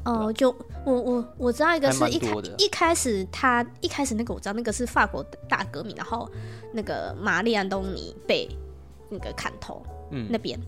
[0.04, 6.28] 哦，就我我我知道一个是一开一开始他一开始那个我知道那个是法国大革命，然后
[6.72, 8.48] 那个玛丽安东尼被
[9.08, 10.60] 那个砍头，嗯，那边。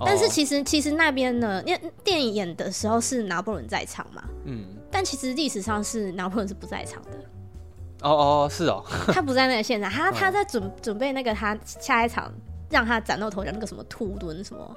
[0.00, 7.12] 但是其实其实那边呢，因为电影演的时候是拿破仑在场嘛，嗯，但其实历史上是拿破仑是不在场的。
[8.10, 12.32] 哦哦，是哦， 他不在那个现场，他他在准准备那个他下一场
[12.70, 14.76] 让他崭露头角那个什么土伦什么？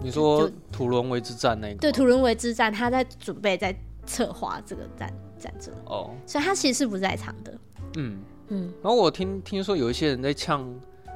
[0.00, 1.78] 你说土伦维之战那个？
[1.78, 3.74] 对，土伦维之战，他在准备在
[4.06, 7.54] 策划这个战战争哦，所以他其实是不在场的。
[7.96, 10.68] 嗯嗯，然后我听听说有一些人在呛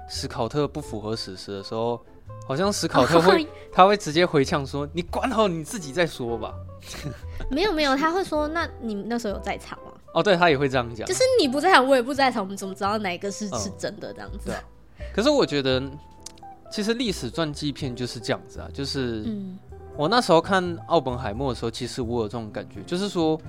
[0.08, 2.00] 史考特不符合史实的时候，
[2.46, 6.54] 好像史考特会、哦、 他会直接回呛说：“你管好你自己再说吧。
[7.50, 14.46] ”没有没有，他会说：“那你那时候有在场吗？”哦，对，他也会这样讲，就是你不在场，我也不在场，我们怎么知道哪一个是、嗯、是真的这样子？
[14.46, 14.62] 对、啊。
[15.14, 15.82] 可是我觉得，
[16.70, 19.24] 其实历史传记片就是这样子啊，就是，
[19.96, 23.40] 我那时候看奥本海默的时候，其实我有这种感觉，就是说，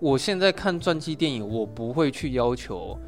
[0.00, 2.98] 我现在看传记电影，我不会去要求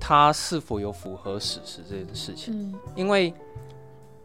[0.00, 3.32] 它是否有符合史实这件事情，嗯，因为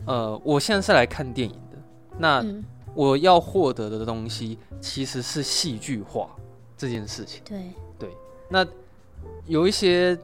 [0.05, 1.77] 呃，我现在是来看电影的，
[2.17, 6.29] 那嗯我要获得的东西其实是戏剧化
[6.75, 7.41] 这件事情。
[7.45, 7.71] 对，
[8.49, 8.65] 那
[9.45, 10.17] 有一些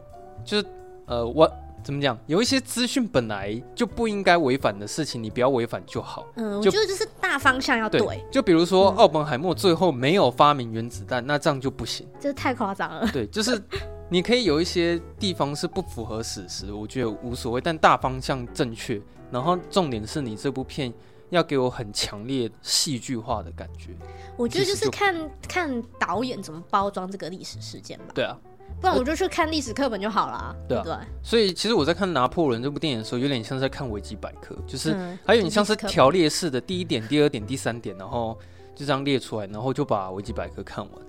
[0.43, 0.65] 就是
[1.05, 1.51] 呃，我
[1.83, 2.17] 怎么讲？
[2.27, 6.25] 有一些资讯本来就不应该违反的事情，你不要违反就好。
[6.35, 12.07] 嗯，我就觉得就是大方向要对，对，就比如说嗯奥本海默最后没有发明原子弹，那这样就不行。
[12.19, 13.07] 这太夸张了。
[13.11, 13.61] 对，就是
[14.09, 19.01] 你可以有一些地方是不符合史实，我觉得无所谓，但大方向正确。
[19.29, 20.93] 然后重点是你这部片
[21.33, 23.89] 要给我很强烈戏剧化的感觉。
[24.37, 25.15] 我觉得就是看
[25.47, 28.05] 看导演怎么包装这个历史事件吧。
[28.15, 28.37] 对啊，
[28.81, 30.97] 不然我就去看历史课本就好了，对啊不对？
[31.21, 38.37] 所以其实我在看《拿破仑》这部电影的时候，有点像是在看维基百科，就是嗯还有点像是条列式的第一点、第二点、第三点，然后
[38.75, 41.01] 就这样列出来，然后就把维基百科看完。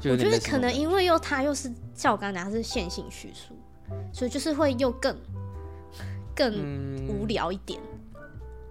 [0.00, 3.54] 就我觉得可能因为又它又是像我刚才讲，它是线性叙述，
[4.12, 5.16] 所以就是会又更
[6.34, 7.78] 更嗯无聊一点。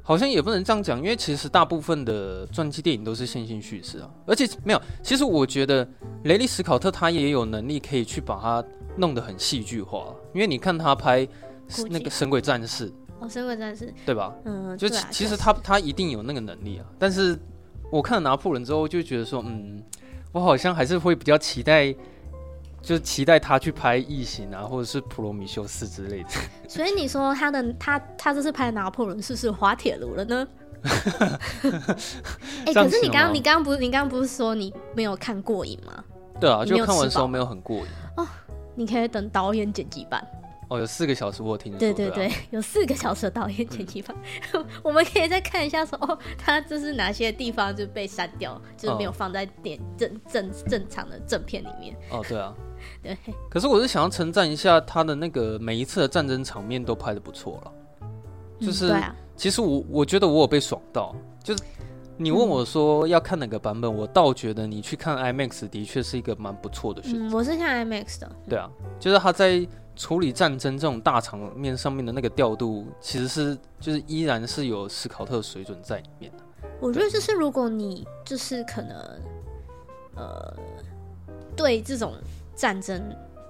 [0.08, 4.82] 好像也不能这样讲，因为其实大部分的传记电影都是线性叙事啊，而且没有。
[5.04, 5.86] 其实我觉得
[6.24, 8.64] 雷利·史考特他也有能力可以去把它
[8.96, 11.28] 弄得很戏剧化，因为你看他拍
[11.90, 12.90] 那个《神鬼战士》，
[13.20, 14.34] 哦，神鬼战士，对吧？
[14.46, 16.86] 嗯，就其实他他一定有那个能力啊。
[16.98, 17.38] 但是
[17.92, 19.84] 我看了拿破仑之后，就觉得说，嗯，
[20.32, 21.94] 我好像还是会比较期待，
[22.88, 26.30] 就是期待他去拍《异形》啊，或者是《普罗米修斯》之类的。
[26.70, 30.48] 所以你说他的他他这次拍拿破仑是不是滑铁卢了呢？
[32.66, 36.02] 哎、可是你刚刚你刚刚不是你刚刚不是说你没有看过瘾吗？
[36.40, 38.26] 对啊，就看完的时候没有很过瘾哦。
[38.74, 40.26] 你可以等导演剪辑版。
[40.70, 41.80] 哦，有四个小时，我有听说。
[41.80, 44.16] 对对对，啊有四个小时的导演剪辑版，
[44.82, 51.94] 我们可以再看一下说哦，他这是哪些地方就被删掉，就是没有放在点正正正常的正片里面。
[52.12, 52.56] 哦，对啊。
[53.04, 53.18] 对，
[53.50, 57.72] 可是我是想要称赞一下他的那个每一次的战争场面都拍的不错了。
[58.60, 61.64] 就是嗯、对啊，其实我我觉得我有被爽到，就是
[62.18, 67.20] 你问我说要看哪个版本，我倒觉得你去看 IMAX 的确是一个蛮不错的选择。
[67.20, 68.32] 嗯，我是看 IMAX 的。
[68.50, 68.68] 对啊，
[69.00, 76.44] 就是他在处理战争这种大场面上面的那个调度，其实是就是依然是有斯考特水准在里面的。
[76.80, 78.98] 我觉得就是如果你就是可能
[80.16, 80.54] 呃
[81.56, 82.14] 对这种
[82.58, 83.02] 战争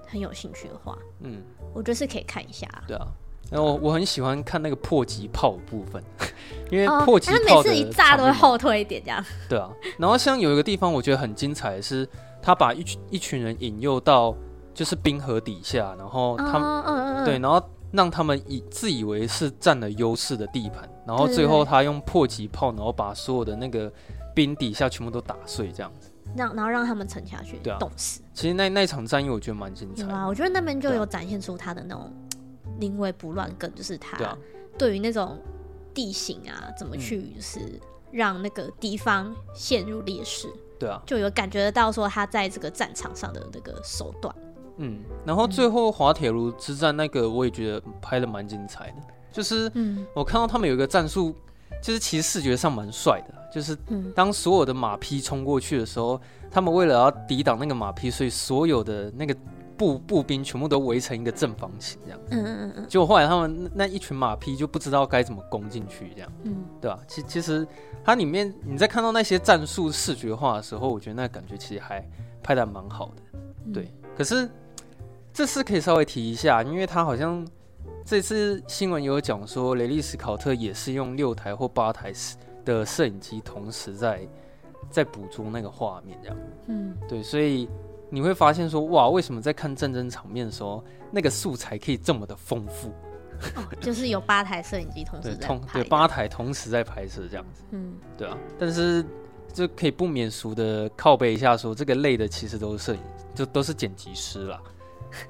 [0.06, 1.42] 很有兴趣的话，嗯，
[1.74, 2.68] 我觉得是可以看一下。
[2.86, 3.08] 对啊。
[3.50, 6.04] 然后我很喜欢看那个迫击炮的部分，
[6.70, 9.24] 因为哦，迫击他每次一炸都会后退一点这样。
[9.48, 12.06] 对啊，然后像有一个地方我觉得很精彩的是，
[12.42, 14.34] 他把一群一群人引诱到
[14.74, 23.90] 就是冰河底下，然后他们、哦嗯嗯嗯，对，然后让他们以自以为是占了优势的地盘，然后最后他用迫击炮，然后把所有的那个
[24.34, 26.07] 冰底下全部都打碎，这样子。
[26.36, 28.20] 让然后让他们沉下去，对啊冻死。
[28.34, 30.08] 其实那那场战役我觉得蛮精彩的。
[30.08, 32.12] 有啊，我觉得那边就对啊有展现出他的那种
[32.78, 34.36] 临危不乱，跟就是他对啊，
[34.76, 35.38] 对于那种
[35.92, 37.60] 地形啊，怎么嗯去就是
[38.10, 44.34] 让那个敌方陷入劣势，对啊，就有感觉得到说他在这个战场上的那个手段。
[44.76, 51.34] 嗯，然后最后滑铁卢之战那个我也觉得拍的蛮精彩的，就是嗯我看到他们有一个战术，
[51.82, 59.36] 就是其实视觉上蛮帅的，就是嗯当所有的马匹冲过去的时候，他们为了要抵挡那个马匹，所以所有的那个
[59.76, 62.20] 步步兵全部都围成一个正方形这样。
[62.30, 67.00] 嗯嗯嗯结果后来他们那那一群马匹就不知道该怎么攻进去，这样嗯，对吧？
[67.08, 67.66] 其其实
[68.04, 72.08] 它里面你在看到那些战术视觉化的时候，我觉得那感觉其实还
[72.40, 73.40] 拍的蛮好的。
[73.66, 74.48] 嗯对，可是
[75.32, 77.44] 这次可以稍微提一下，因为他好像
[78.04, 82.12] 这次新闻有讲说，雷利·斯考特也是用六台或八台
[82.68, 84.20] 的摄影机同时在
[84.90, 86.36] 在捕捉那个画面，这样。
[86.66, 87.68] 嗯对，所以
[88.10, 92.88] 你会发现说，哇，为什么在看战争场面的时候，那个素材可以这么的丰富？
[93.54, 98.36] 哦，就是有八台摄影机同 对，时在同拍的，对八台同时在拍摄这样子，嗯对啊。
[98.58, 99.04] 但是
[99.52, 103.00] 就可以不免俗的靠背一下说，这个累的其实都是摄影，
[103.34, 104.60] 就都是剪辑师啦，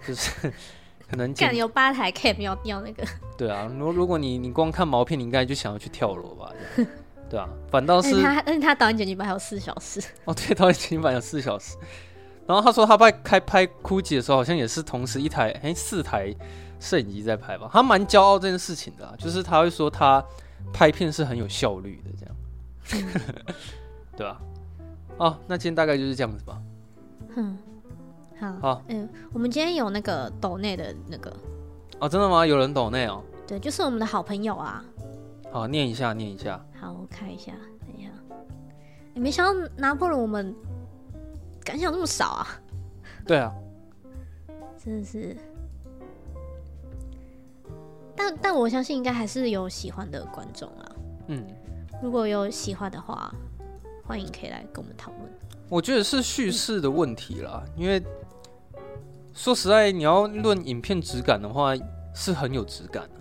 [0.07, 0.51] 就是
[1.11, 3.03] 可能有八台 cam 要要那个，
[3.37, 3.71] 对啊。
[3.79, 6.53] 如如果你你光看毛片，你应该就想要去跳楼吧？
[7.31, 11.77] 对啊，反倒是他而且他导演剪辑版还有四小时， 哦，对，导演剪辑版有四小时。
[12.47, 16.35] 然后他说他拍开拍哭泣的时候，好像也是同时一台哎四台
[16.81, 17.69] 摄影机在拍吧。
[17.71, 20.25] 他蛮骄傲这件事情的、啊，就是他会说他
[20.73, 22.25] 拍片是很有效率的，这
[22.97, 23.09] 样，
[24.17, 24.41] 对吧、
[25.19, 26.59] 哦，那今天大概就是这样子吧。
[27.37, 27.59] 嗯，
[28.41, 31.31] 好，好，嗯，我们今天有那个抖内的那个，
[31.99, 32.47] 哦，真的吗？
[32.47, 33.23] 有人抖内哦。
[33.47, 34.83] 对，就是我们的好朋友啊。
[35.51, 36.63] 好，念一下，念一下。
[36.79, 38.11] 好，我看一下，等一下。
[39.15, 40.55] 欸、没想到拿破仑我们
[41.65, 42.47] 感想那么少啊？
[43.27, 43.53] 对啊，
[44.77, 45.37] 真的是。
[48.15, 50.93] 但但我相信应该还是有喜欢的观众啊。
[51.29, 51.47] 嗯，
[52.03, 53.35] 如果有喜欢的话，
[54.05, 55.23] 欢迎可以来跟我们讨论。
[55.69, 58.03] 我觉得是叙事的问题啦，嗯、因为
[59.33, 61.73] 说实在，你要论影片质感的话，
[62.15, 63.18] 是很有质感的。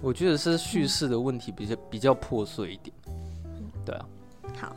[0.00, 2.94] 我觉得是叙事的问题比较比较破碎一点。
[3.06, 4.06] 嗯，对啊。
[4.56, 4.74] 好，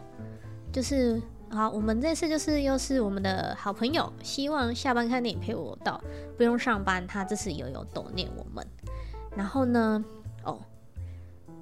[0.72, 6.02] 就是好，我们这次就是又是我们的好朋友，希望下班看电影陪我到
[6.38, 8.66] 不用上班，他这次又有抖念我们。
[9.36, 10.04] 然后呢，
[10.44, 10.60] 哦，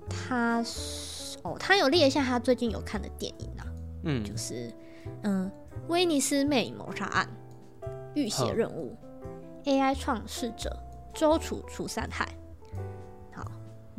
[0.10, 0.64] 他
[1.44, 3.66] 哦，他有列一下他最近有看的电影啊，
[4.04, 4.74] 嗯，就是
[5.24, 5.52] 嗯，
[5.90, 7.28] 《威尼斯魅影谋杀案》、
[8.16, 8.96] 《浴血任务》、
[9.70, 10.76] 《AI 创世者》、
[11.20, 12.26] 《周楚除三害》。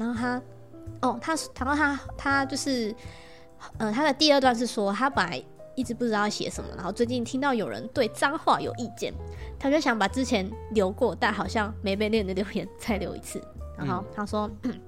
[0.00, 0.42] 好，然后他，
[1.02, 2.94] 哦，他，然后他，他就是，
[3.78, 5.42] 呃，他的第二段是说，他本来
[5.74, 9.12] 一直不知道写什么，然后最近听到有人对脏话有意见，
[9.58, 13.40] 他就想把之前留过但好像没被念的留言再留一次。
[13.76, 14.80] 然后他说：“嗯、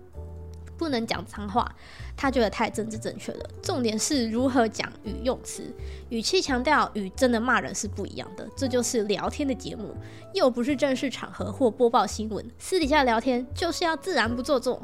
[0.76, 1.66] 不能讲脏话，
[2.14, 3.50] 他觉得太政治正确了。
[3.62, 5.64] 重点是如何讲与用词，
[6.10, 8.46] 语气强调与真的骂人是不一样的。
[8.54, 9.94] 这就是聊天的节目，
[10.34, 12.44] 又不是正式场合或播报新闻。
[12.58, 14.82] 私底下聊天就是要自然不做作。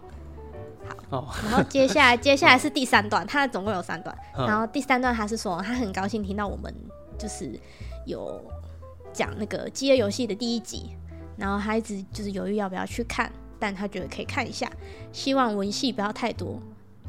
[1.11, 4.17] 好，然后接下来接下来是第三段，他总共有三段。
[4.37, 6.73] 然后第三段他是说他很高兴听到我们
[7.19, 7.59] 就是
[8.07, 8.41] 有
[9.13, 10.91] 讲那个饥饿游戏的第一集，
[11.37, 14.71] 然后他一直就是犹豫要不要去看。”但他觉得可以看一下，
[15.13, 16.63] 希望文戏不要太多。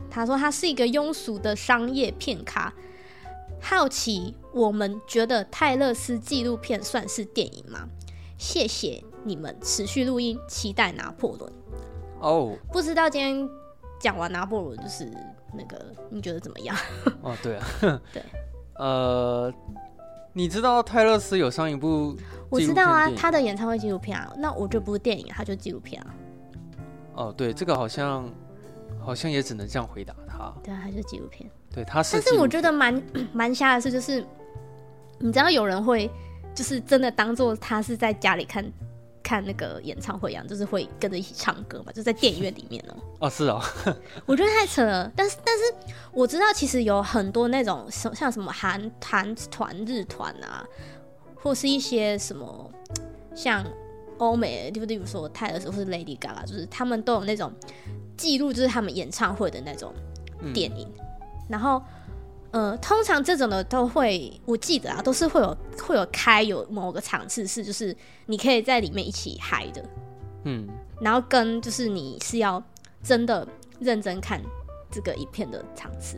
[0.10, 2.74] 他说他是一个庸俗的商业片咖，
[3.62, 7.88] 好奇我们觉得泰勒斯纪录片算是电影吗？
[8.40, 11.54] 谢谢你们持续录音，期待拿破仑。
[12.20, 12.54] 哦，oh.
[12.74, 13.48] 不知道今天
[14.00, 15.12] 讲完拿破仑就是
[15.54, 16.76] 那个你觉得怎么样？
[17.22, 17.66] 哦，对啊，
[18.14, 18.24] 对，
[18.78, 19.54] 呃，
[20.34, 22.16] 你知道泰勒斯有上一部？
[22.50, 26.16] 我知道啊，他的演唱会纪录片啊，那我就不是电影，他就纪录片啊。
[27.16, 28.30] 哦，对，这个好像
[29.00, 30.54] 好像也只能这样回答他。
[30.64, 31.50] 对啊，他是纪录片。
[31.74, 32.14] 对，他是。
[32.14, 34.26] 但是我觉得蛮 蛮瞎的是，就是
[35.20, 36.10] 你知道有人会
[36.56, 38.64] 就是真的当做他是在家里看
[39.30, 42.96] 看那个演唱会一样，就是会跟着一起唱歌嘛，就在电影院里面哦。
[43.28, 43.62] 哦，是哦。
[44.26, 45.64] 我觉得太扯了，但是但是
[46.12, 50.66] 我知道其实有很多那种像什么韩韩团、日团啊，
[51.36, 52.72] 或是一些什么
[53.36, 53.64] 像。
[54.20, 54.98] 欧美，对不对？
[54.98, 57.54] 比如说泰勒斯或是 Lady Gaga，就是他们都有那种
[58.18, 59.94] 记录，就是他们演唱会的那种
[60.54, 60.86] 电影。
[60.98, 61.06] 嗯、
[61.48, 61.82] 然后，
[62.52, 69.84] 呃，通常这种的都会，我记得啊，都是会有会有开有某个场次是，就是你可以在里面一起嗨的。
[70.46, 70.68] 嗯。
[71.00, 72.62] 然后跟就是你是要
[73.02, 73.48] 真的
[73.80, 74.42] 认真看
[74.92, 76.18] 这个影片的场次。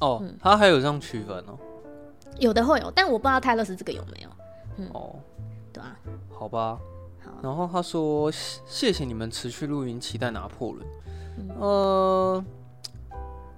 [0.00, 1.58] 哦，嗯、他还有这样区分哦。
[2.38, 4.28] 有的会有，但我不知道泰勒斯这个有没有。
[4.76, 5.16] 嗯、哦，
[5.72, 5.96] 对啊。
[6.30, 6.78] 好吧。
[7.42, 8.30] 然后他说
[8.66, 10.86] ：“谢谢你们持续录音，期待拿破仑。
[11.38, 12.44] 嗯”呃，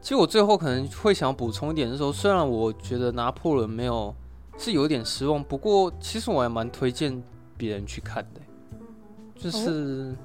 [0.09, 4.15] 其实我最后可能会想补充一点的时候，虽然我觉得拿破仑没有
[4.57, 7.23] 是有点失望，不过其实我还蛮推荐
[7.59, 8.41] 别人去看的，
[9.37, 10.17] 就是、哦、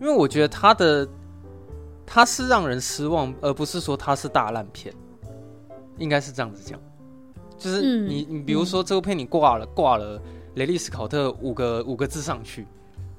[0.00, 1.08] 因为我觉得他的
[2.04, 4.92] 他是让人失望，而不是说他是大烂片，
[5.98, 6.76] 应该是这样子讲。
[7.56, 10.20] 就是你、嗯、你比如说这部片你挂了挂了。
[10.56, 12.66] 雷利斯考特五个五个字上去，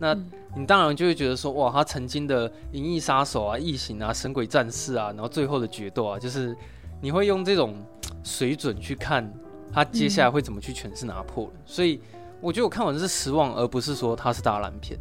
[0.04, 0.14] 那
[0.54, 6.54] 你当然就会觉得说，哇，他曾经的《银翼杀手》啊、《异形》啊、《神鬼战士》啊，然后最后的决斗啊，就是
[7.02, 7.74] 你会用这种
[8.22, 9.34] 水准去看
[9.72, 11.56] 他接下来会怎么去诠释拿破仑。
[11.56, 12.02] 嗯、所以
[12.42, 15.00] 我觉得我看完是失望，而不是说他是大烂片。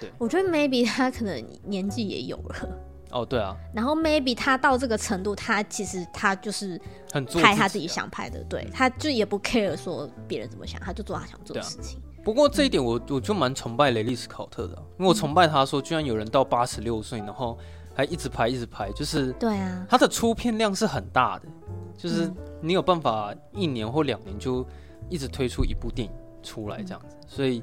[0.00, 2.68] 对，我觉得 maybe 他可能年纪也有了。
[3.10, 3.54] 哦，对啊。
[3.74, 6.80] 然后 maybe 他到这个程度，他其实他就是
[7.12, 12.00] 很拍他自己想拍的，对，他就也不 care 说别人怎么想，他就做他想做的事情。
[12.22, 17.58] 不过这一点我我就蛮崇拜雷利斯考特的，因为我崇拜他说，居然有人到八十六岁，然后
[17.94, 21.46] 还一直拍一直拍，就是对啊，他的出片量是很大的，
[21.96, 24.66] 就是你有办法一年或两年就
[25.08, 27.62] 一直推出一部电影出来这样子，所以。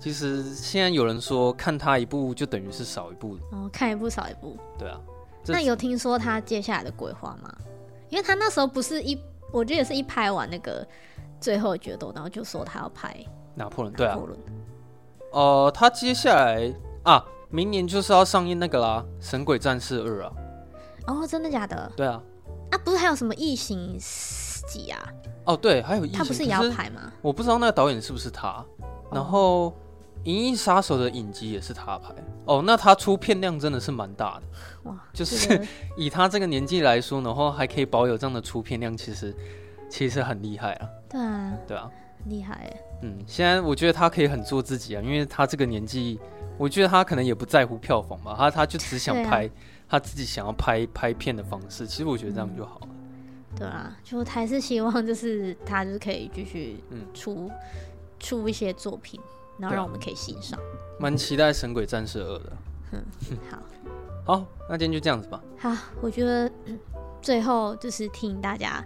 [0.00, 4.56] 其实现在有人说看他一部就等于是少一部哦，看一部少一部。
[4.76, 4.98] 对啊，
[5.46, 7.54] 那有听说他接下来的规划吗？
[8.08, 9.16] 因为他那时候不是一，
[9.52, 10.84] 我觉得也是一拍完那个
[11.40, 13.14] 最后决斗，然后就说他要拍
[13.54, 13.94] 拿破仑。
[13.94, 14.18] 对啊，
[15.32, 16.72] 哦、呃，他接下来
[17.04, 20.32] 啊，明年就是要上映那个啦，《神鬼战士二》啊。
[21.06, 21.92] 哦，真的假的？
[21.96, 22.22] 对啊。
[22.70, 25.00] 啊，不是还有什么异形几啊？
[25.44, 27.12] 哦，对，还有异形，他不是也要拍吗？
[27.20, 28.64] 我不知道那个导演是不是他，
[29.10, 29.66] 然后。
[29.66, 29.72] 哦
[30.24, 34.42] 《银翼杀手》的影集也是他拍哦，那他出片量真的是蛮大的
[34.84, 34.96] 哇！
[35.12, 35.60] 就是
[35.98, 39.34] 以他这个年纪来说，然后还可以保有这样的出片量，其实
[39.90, 40.88] 其实很厉害啊。
[41.10, 41.90] 对啊，对啊。
[42.26, 42.80] 厉害哎。
[43.02, 46.18] 嗯，现在我觉得他可以很做自己啊，因为他这个年纪，
[46.56, 49.50] 我觉得他可能也不在乎票房吧，他他就只想拍
[49.88, 51.86] 他自己想要拍拍片的方式。
[51.86, 52.88] 其实我觉得这样就好了。
[52.88, 57.50] 嗯、对啊，就还是希望就是他就是可以继续嗯出、嗯、
[58.18, 59.20] 出一些作品，
[59.58, 60.58] 然后让我们可以欣赏。
[60.98, 62.52] 蛮期待《神鬼战士二》的。
[62.92, 63.02] 嗯，
[63.50, 63.58] 好，
[64.38, 65.42] 好，那今天就这样子吧。
[65.58, 66.50] 好，我觉得
[67.20, 68.84] 最后就是提醒大家，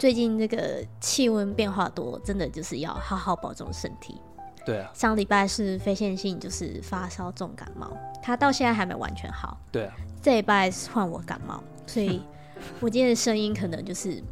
[0.00, 4.18] 最近这个气温变化多，真的就是要好好保重身体。
[4.64, 7.92] 对啊，上礼拜是非线性，就是发烧重感冒，
[8.22, 9.58] 他到现在还没完全好。
[9.70, 12.22] 对啊，这礼拜是换我感冒，所以
[12.80, 14.24] 我今天的声音可能就是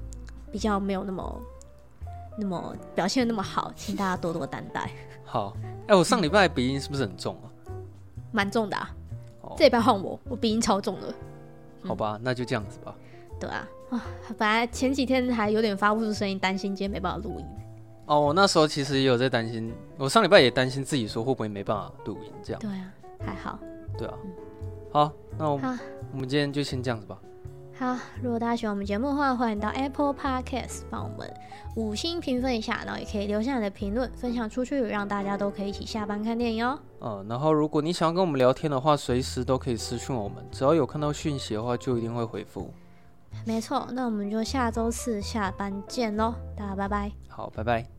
[0.50, 1.42] 比较没有那么
[2.38, 4.90] 那么表现的那么好，请大家多多担待。
[5.22, 7.52] 好，哎、欸，我上礼拜鼻音是不是很重啊？
[8.32, 8.90] 蛮重的啊，
[9.54, 11.14] 这礼拜换我，我鼻音超重了。
[11.84, 12.94] 好吧，嗯、那就这样子吧。
[13.40, 17.46] 对啊，啊，本来前几天还有点发不出声音，担心今天没办法录音。
[18.06, 22.60] 哦，我那时候其实也有在担心，我上礼拜也担心自己说会不会没办法录音这样。
[22.60, 23.58] 对啊，还好。
[23.96, 24.32] 对啊，嗯、
[24.92, 25.78] 好，那我们
[26.12, 27.18] 我们今天就先这样子吧。
[27.78, 31.32] 好，如果大家喜欢我们节目的话，欢迎到 Apple Podcast 帮我们
[31.76, 36.76] 五星评分一下，然后也可以留下你的评论，分享出去，让大家都可以一起下班看电影哦。
[37.00, 42.68] 嗯，然后如果你想要跟我们聊天的话，随时都可以私讯我们，只要有看到讯息的话，就一定会回复。
[43.44, 47.12] 没错，那我们就下周四下班见喽，大家拜拜。
[47.28, 47.97] 好，拜拜。